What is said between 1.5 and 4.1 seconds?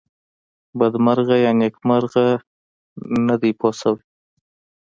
نېکمرغه نه دی پوه شوې!.